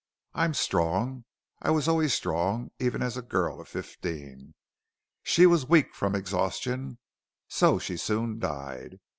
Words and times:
I 0.33 0.45
am 0.45 0.55
strong 0.55 1.25
I 1.61 1.69
was 1.69 1.87
always 1.87 2.11
strong, 2.15 2.71
even 2.79 3.03
as 3.03 3.17
a 3.17 3.21
girl 3.21 3.61
of 3.61 3.67
fifteen. 3.67 4.55
She 5.21 5.45
was 5.45 5.69
weak 5.69 5.93
from 5.93 6.15
exhaustion, 6.15 6.97
so 7.47 7.77
she 7.77 7.97
soon 7.97 8.39
died. 8.39 8.99